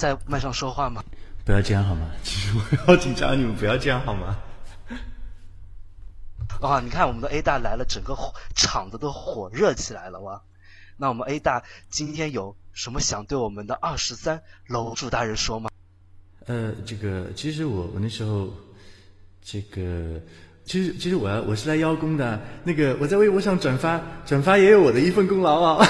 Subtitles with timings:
[0.00, 1.04] 在麦上说话吗？
[1.44, 2.10] 不要这样好吗？
[2.22, 4.38] 其实我好紧张，你们不要这样好吗？
[6.62, 8.16] 啊，你看我们的 A 大来了，整个
[8.54, 10.42] 场子都火热起来了哇！
[10.96, 15.70] 那我们 A 大今天有什么想对我们的二十三楼主大人说吗？
[16.46, 18.48] 呃，这个其实我我那时候，
[19.42, 20.18] 这个
[20.70, 25.84] 其实其实我要我是来邀功的，那个我在微博上转发转发也有我的一份功劳啊！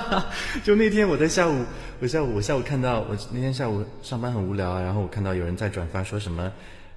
[0.62, 1.64] 就那天我在下午，
[1.98, 6.52] 我下午我下午看到我那天下午上班很无聊啊，然后我看到有人在转发说什么，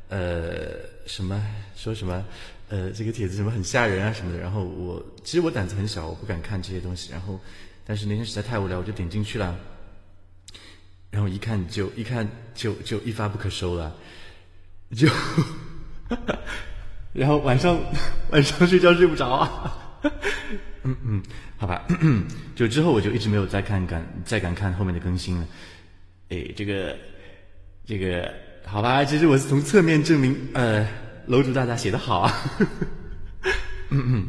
[0.09, 0.72] 呃，
[1.05, 1.41] 什么
[1.73, 2.22] 说什么。
[2.67, 7.13] 呃，这个帖子什么很吓人啊什么的，然后我其实我胆子很小，我不敢看这些东西。
[7.13, 7.39] 然后，
[7.86, 9.58] 但是那天实在太无聊，我就点进去了。
[11.09, 13.95] 然后一看就一看就就一发不可收了，
[14.94, 15.08] 就，
[17.14, 17.78] 然后晚上
[18.32, 19.78] 晚上睡觉睡不着啊。
[20.84, 21.24] 嗯嗯，
[21.58, 21.86] 好吧，
[22.56, 25.48] 就之后我就一直没有再看敢再敢看后面的更新了。
[26.30, 26.98] 哎，这个
[27.86, 28.34] 这个
[28.66, 30.88] 好吧，其实我是从侧面证明呃。
[31.28, 32.34] 楼主大大写的好啊，
[33.90, 34.28] 嗯嗯，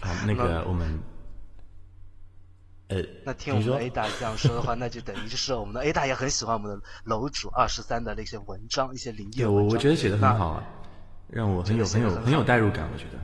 [0.00, 0.98] 好，那个我们，
[2.86, 10.64] 呃，那听我们的 A 大这样说的话，那就等于就是我们的 A 大也很喜欢我们的楼主二十三的那些文章，一些灵异对，我我觉得写的很好啊，
[11.36, 13.18] 让我很有很有很有代入感，我觉得。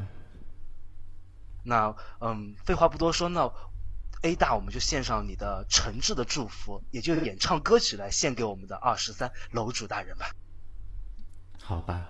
[1.65, 3.51] 那嗯，废话不多说，那
[4.21, 10.27] A 大我们就献上你的诚挚的祝福，也就演唱歌曲来献给我们的二十三楼主大人吧。
[11.63, 12.07] 好吧。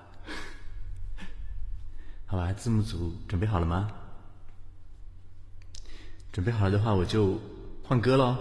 [2.27, 3.93] 好吧，字幕组准备好了吗？
[6.33, 7.39] 准备好了的话，我就
[7.85, 8.37] 换歌喽。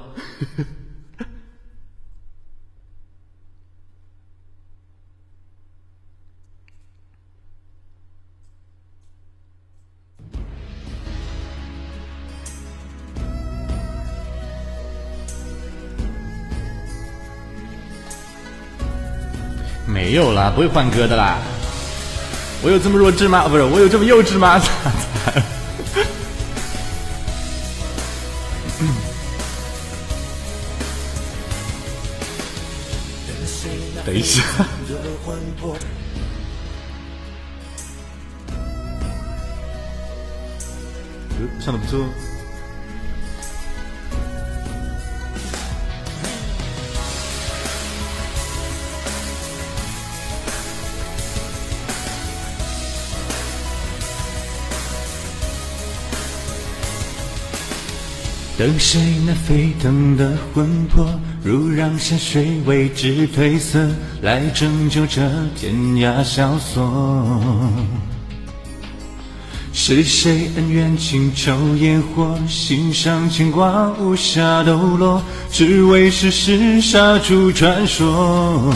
[19.91, 21.37] 没有啦，不会换歌的啦。
[22.63, 23.47] 我有这么弱智吗？
[23.47, 24.61] 不是，我有这么幼稚吗？
[34.05, 34.41] 等一下，
[41.63, 42.05] 唱的不错。
[58.61, 61.03] 等谁那沸腾的魂魄，
[61.43, 63.89] 如让山水为之褪色，
[64.21, 65.19] 来拯救这
[65.59, 66.87] 天涯萧索？
[69.73, 78.71] 是谁恩怨情仇烟火，心上牵挂无暇抖落，只为世事杀出传说？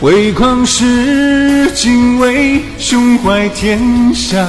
[0.00, 3.78] 为旷世，敬畏胸怀天
[4.14, 4.48] 下。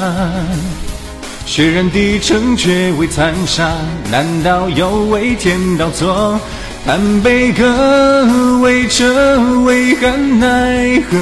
[1.47, 3.71] 血染地城，却未残杀。
[4.11, 6.37] 难道又为天道错？
[6.85, 8.27] 叹悲歌，
[8.61, 11.17] 为这为恨奈何？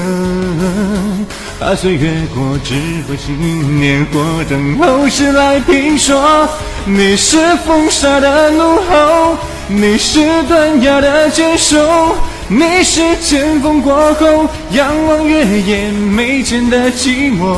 [1.59, 2.73] 把岁月过，只
[3.07, 6.49] 会信念火，等后世来评说。
[6.85, 9.37] 你是风沙的怒吼，
[9.67, 11.77] 你是断崖的坚守，
[12.47, 17.55] 你是剑锋过后，仰望月夜眉间的寂寞。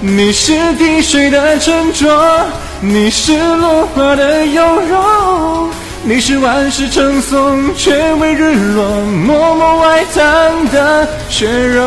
[0.00, 2.46] 你是滴水的沉着，
[2.80, 5.68] 你是落花的优柔，
[6.04, 8.88] 你是万世称颂却为日落，
[9.26, 10.22] 默默外藏
[10.70, 11.82] 的血肉。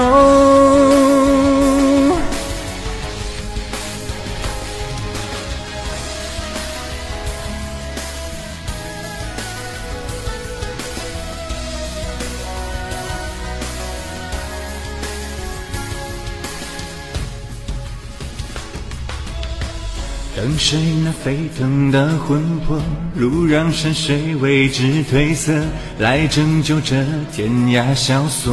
[20.41, 22.75] 等谁那沸腾的魂魄，
[23.13, 25.53] 如让山水为之褪色，
[25.99, 26.95] 来拯救这
[27.31, 28.51] 天涯萧索？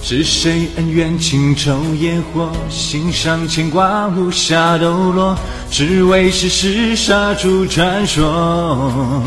[0.00, 5.36] 是谁恩怨情仇烟火，心上牵挂无暇抖落，
[5.68, 9.20] 只为世事杀出传说？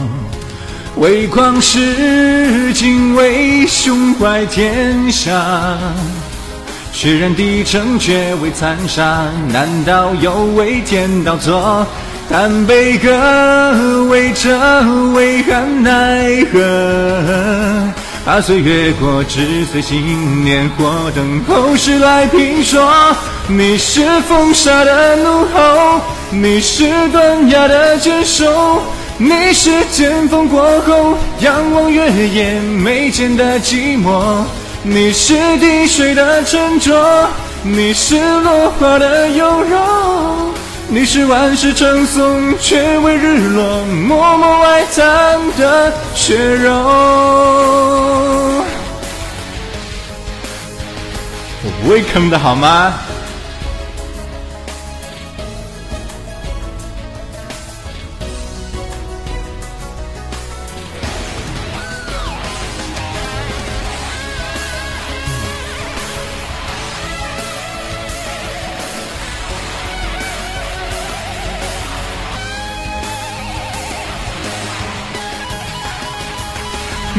[0.96, 5.78] 为旷世，敬畏胸怀天下。
[6.92, 9.26] 血染地城，却为残杀。
[9.48, 11.86] 难道有为天道错？
[12.30, 14.50] 叹悲歌，为这
[15.14, 16.60] 为憾奈何？
[18.26, 22.88] 怕岁月过，只随信念火，等后世来评说。
[23.48, 28.84] 你是风沙的怒吼，你是断崖的坚守，
[29.18, 34.44] 你是剑锋过后仰望月夜眉间的寂寞，
[34.82, 37.28] 你是滴水的沉着，
[37.64, 39.78] 你是落花的优柔，
[40.88, 46.74] 你是万世称颂却为日落默默哀叹的血肉。
[51.62, 52.94] 我不会坑的好吗？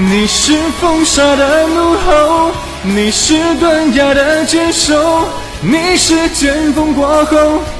[0.09, 2.51] 你是风沙的怒吼，
[2.83, 5.29] 你是断崖的坚守，
[5.61, 7.37] 你是剑锋过后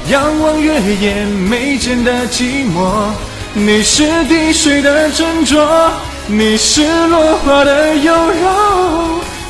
[0.07, 3.09] 仰望月夜眉间的寂寞，
[3.53, 5.89] 你是滴水的斟酌，
[6.27, 8.49] 你是落花的优柔，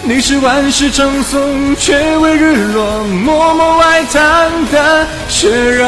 [0.03, 5.85] 你是万世称颂却为日落默默哀叹的血肉。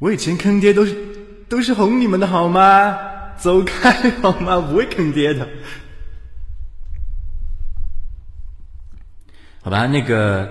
[0.00, 0.96] 我以前坑爹都是
[1.46, 2.98] 都是哄你们的好吗？
[3.36, 3.92] 走开
[4.22, 4.58] 好吗？
[4.58, 5.46] 不会坑爹的。
[9.60, 10.50] 好吧，那个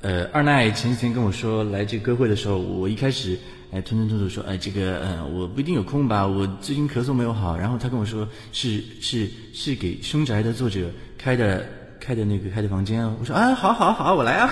[0.00, 3.38] 呃，二奈前几天跟我说来这歌会的时候，我一开始
[3.70, 7.54] 哎吞吞吐吐说哎这个嗯我不一定有空吧，我最近咳嗽没有好。
[7.54, 11.66] 然后他跟我说是是是给凶宅的作者开的
[12.00, 13.14] 开的那个开的房间啊。
[13.20, 14.50] 我说啊好好好，我来啊。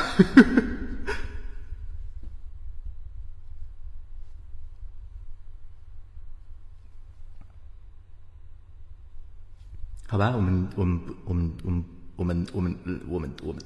[10.14, 11.84] 好吧，我们我们我们我们
[12.16, 12.76] 我们我们
[13.08, 13.60] 我们我们，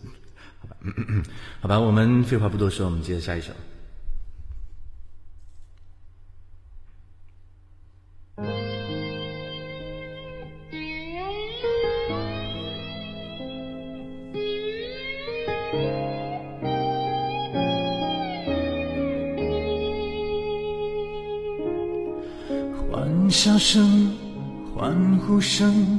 [0.59, 0.77] 好吧，
[1.61, 3.53] 好吧，我们废话不多说，我们接着下一首。
[22.91, 24.17] 欢笑声，
[24.75, 25.98] 欢呼声。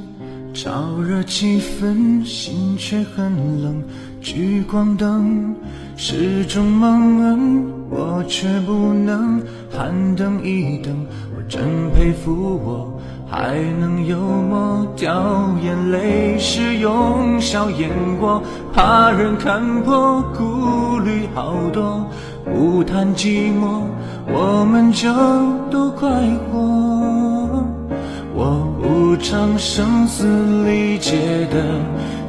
[0.53, 3.81] 炒热气氛，心却很冷。
[4.21, 5.55] 聚光灯
[5.95, 9.41] 始终蒙恩，我却不能
[9.71, 10.93] 喊等一等。
[11.35, 11.61] 我真
[11.93, 12.99] 佩服我
[13.29, 18.43] 还能幽默，掉眼泪时用笑掩过，
[18.73, 22.05] 怕人看破，顾虑好多。
[22.43, 23.83] 不谈寂寞，
[24.27, 25.07] 我们就
[25.71, 26.09] 都快
[26.51, 27.18] 活。
[29.21, 30.25] 唱声嘶
[30.65, 31.11] 力竭
[31.51, 31.79] 的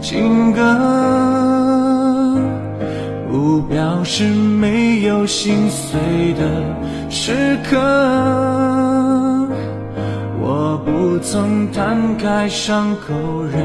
[0.00, 0.60] 情歌，
[3.30, 5.98] 不表示没有心碎
[6.34, 6.44] 的
[7.08, 7.78] 时刻。
[10.42, 13.14] 我不曾摊开伤口，
[13.50, 13.62] 任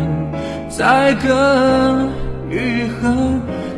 [0.69, 2.07] 宰割
[2.49, 3.13] 愈合，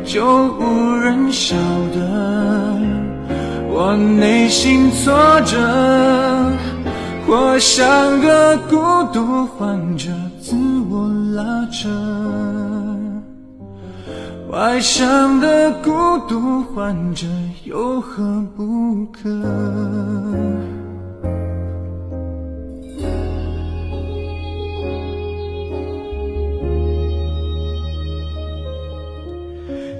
[0.04, 0.24] 就
[0.58, 1.56] 无人晓
[1.94, 2.78] 得
[3.70, 6.37] 我内心挫折。
[7.30, 8.76] 我像个孤
[9.12, 10.08] 独患者，
[10.40, 10.56] 自
[10.88, 11.86] 我拉扯。
[14.50, 15.90] 外向的孤
[16.26, 17.26] 独患者
[17.64, 19.28] 有何不可？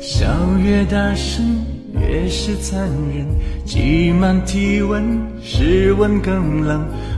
[0.01, 0.27] 笑
[0.65, 1.45] 越大声。
[2.01, 3.27] 越是残忍，
[3.65, 6.87] 挤满体温，室温更冷。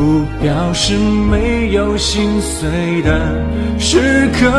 [0.00, 3.20] 不表示没有心碎的
[3.78, 4.50] 时刻。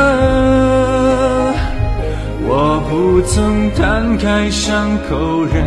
[2.47, 5.65] 我不曾摊开伤口任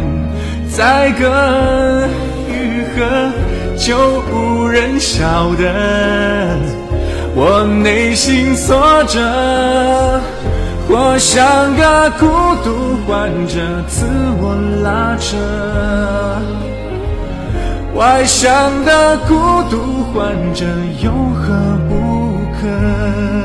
[0.68, 2.06] 宰割
[2.48, 3.32] 愈合，
[3.76, 3.98] 就
[4.30, 6.56] 无人晓得
[7.34, 9.18] 我内心挫折。
[10.86, 12.26] 我像个孤
[12.62, 14.06] 独患者，自
[14.40, 14.54] 我
[14.84, 15.36] 拉扯。
[17.94, 19.34] 外向的孤
[19.70, 20.66] 独患者
[21.00, 23.43] 有何不可？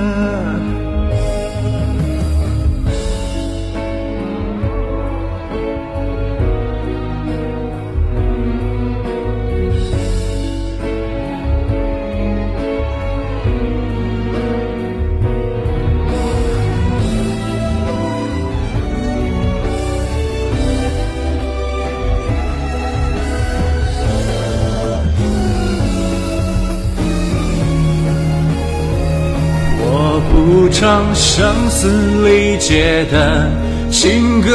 [30.79, 33.51] 唱声嘶力竭的
[33.91, 34.49] 情歌，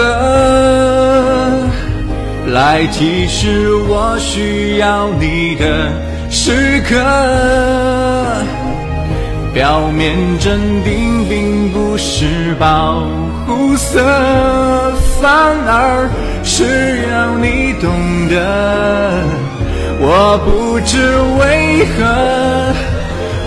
[2.47, 5.93] 来提示我需要你的
[6.31, 6.97] 时刻。
[9.53, 13.07] 表面镇定并不是保
[13.47, 14.01] 护色，
[15.21, 15.31] 反
[15.67, 16.09] 而
[16.43, 17.91] 是让你懂
[18.31, 19.23] 得。
[20.01, 20.97] 我不知
[21.39, 22.73] 为何。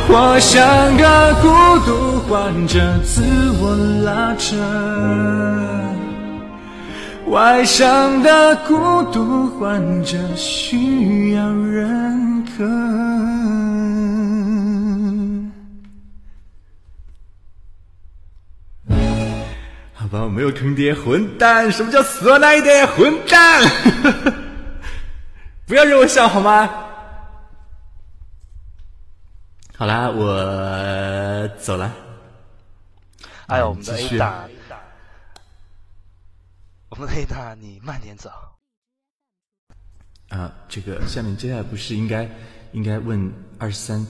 [0.10, 0.64] 我像
[0.96, 1.48] 个孤
[1.86, 3.22] 独患者，自
[3.62, 4.56] 我拉扯，
[7.28, 8.76] 外向的孤
[9.14, 12.66] 独患者需要认可。
[19.94, 21.72] 好吧，我没有坑爹，混蛋！
[21.72, 22.86] 什么叫死我那一点？
[22.88, 23.62] 混蛋！
[25.66, 26.70] 不要惹我笑好吗？
[29.78, 32.07] 好啦，我走了。
[33.48, 34.48] 哎呦，我们的继 A 续大，
[36.90, 38.30] 我们的 A 大，你慢点走。
[40.28, 42.30] 啊，这个下面接下来不是应该
[42.74, 44.06] 应该问二十三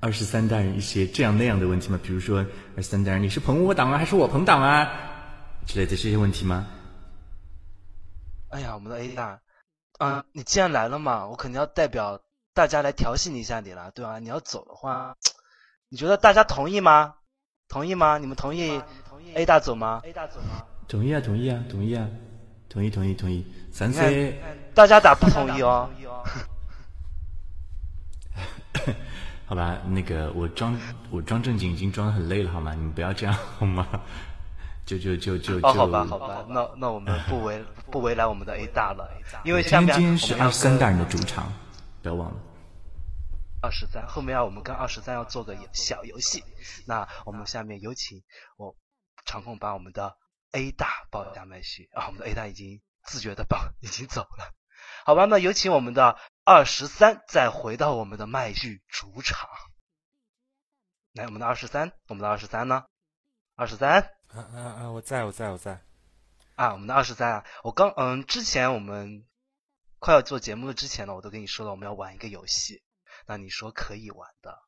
[0.00, 2.00] 二十三大人一些这样那样的问题吗？
[2.02, 2.44] 比如说
[2.76, 4.90] 二十三大人，你是捧我党啊，还是我捧党啊
[5.68, 6.66] 之类的这些问题吗？
[8.48, 9.40] 哎呀，我们的 A 大，
[9.98, 12.20] 啊，你既然来了嘛，我肯定要代表
[12.52, 14.18] 大家来调戏你一下你了，对吧？
[14.18, 15.16] 你要走的话，
[15.88, 17.14] 你觉得大家同意吗？
[17.70, 18.18] 同意吗？
[18.18, 18.78] 你们同意
[19.34, 20.64] A 大组吗？A 大组吗？
[20.88, 22.04] 同意啊，同意啊，同意啊，
[22.68, 24.36] 同意同意同意，三 C。
[24.74, 25.88] 大家打不同意哦。
[29.46, 30.76] 好吧，那个我装
[31.10, 32.74] 我装正经已经装的很累了，好吗？
[32.74, 33.86] 你们不要这样好吗？
[34.84, 35.68] 就就就就就。
[35.68, 39.08] 哦，好吧，好吧，那那我们不为不为难我们的 A 大了，
[39.46, 41.52] 因为今下面天今天是二三大人的主场，
[42.02, 42.36] 不要忘了。
[43.62, 46.42] 二十三，后面要我们跟二十三要做个游小游戏。
[46.86, 48.22] 那我们下面有请
[48.56, 48.76] 我
[49.24, 50.16] 场控把我们的
[50.52, 54.54] A 大抱一下麦序啊，我们的 A 大已经自觉的抱已经走了，
[55.04, 59.48] 好吧，那有请我们的二十三再回到我们的麦序主场。
[61.12, 62.84] 来，我们的二十三，我们的二十三呢？
[63.56, 64.90] 二十三啊啊啊！
[64.90, 65.82] 我在我在我在，
[66.54, 69.26] 啊，我们的二十三啊，我刚嗯，之前我们
[69.98, 72.82] 快要做节目的之前呢，我都跟你说了，我们要玩一个游戏。
[73.30, 74.60] 那你说可以玩的，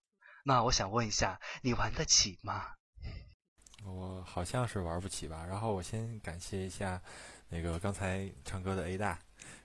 [0.45, 2.77] 那我想问一下，你玩得起吗？
[3.83, 5.45] 我好像是玩不起吧。
[5.45, 7.03] 然后我先感谢一下
[7.49, 9.19] 那个刚才唱歌的 A 大，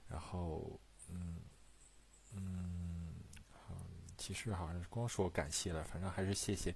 [0.08, 1.39] 然后嗯
[2.34, 3.13] 嗯，
[3.51, 3.75] 好
[4.18, 6.75] 其实好像是光说感谢了，反正还是谢谢，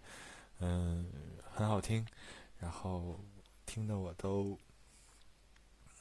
[0.59, 1.11] 嗯，
[1.51, 2.05] 很好听，
[2.59, 3.19] 然后
[3.65, 4.59] 听的我都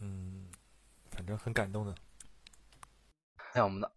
[0.00, 0.50] 嗯，
[1.10, 1.94] 反正很感动的。
[3.54, 3.90] 那我们的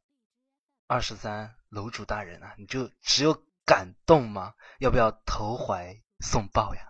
[0.94, 3.36] 二十三楼主大人啊，你就只有
[3.66, 4.54] 感动吗？
[4.78, 6.82] 要不要投怀送抱呀？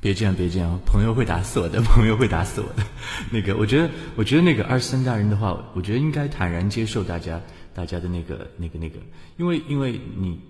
[0.00, 2.82] 别这样，别这样，朋友会打死我的，朋友会打死我的。
[3.30, 7.38] 那个，我觉得，我觉得那个二十三大人的话，我觉得应该坦然接受大家
[7.74, 8.98] 大家的那个那个那个，
[9.36, 10.40] 因为因为你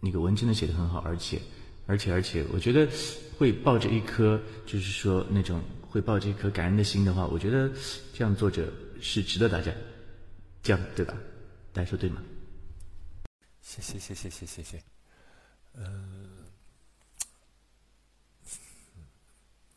[0.00, 1.38] 那个文真的写的很好，而且
[1.86, 2.88] 而且而且，我觉得
[3.36, 7.70] 会抱着一颗就是说那种会抱着一颗感恩的心的话，我觉得
[8.14, 9.70] 这样作者是值得大家
[10.62, 11.12] 这样对吧？
[11.78, 12.20] 大家说对吗？
[13.62, 14.82] 谢谢谢谢谢谢谢，
[15.74, 16.50] 嗯、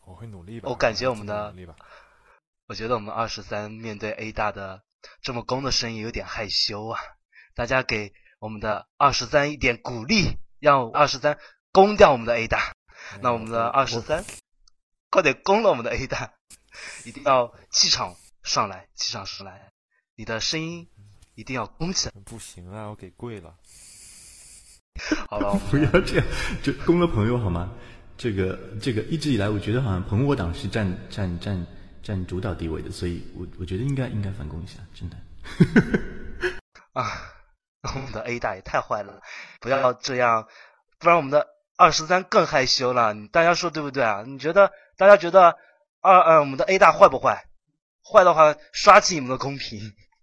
[0.00, 0.68] 我会努力吧。
[0.68, 1.76] 我感觉我们的努力吧。
[2.66, 4.82] 我觉得我们二十三面对 A 大的
[5.20, 7.00] 这么攻的声音有点害羞啊，
[7.54, 11.38] 大家给我们的二十三一点鼓励，让二十三
[11.70, 12.74] 攻掉我们的 A 大。
[13.20, 14.24] 那我们的二十三，
[15.08, 16.34] 快点攻了我们的 A 大，
[17.04, 19.70] 一定要气场上来，气场上来，
[20.16, 20.90] 你的声音
[21.34, 22.14] 一定要攻起来。
[22.24, 23.54] 不行啊，我给跪了。
[25.30, 26.26] 好了，不要这样，
[26.62, 27.72] 就攻了朋友好吗？
[28.18, 31.66] 这个这个一直以来，我觉得好像朋我党是占占占
[32.02, 35.16] 占主导地位的，所以我我觉得应该应该反攻一下，真的。
[36.92, 37.10] 啊，
[37.94, 39.22] 我们的 A 大也太坏了，
[39.60, 40.46] 不要这样，
[40.98, 43.14] 不然我们的二十三更害羞了。
[43.32, 44.22] 大家说对不对啊？
[44.26, 45.56] 你觉得大家觉得
[46.00, 47.46] 二呃我们的 A 大坏不坏？
[48.04, 49.94] 坏的话刷起你们的公屏，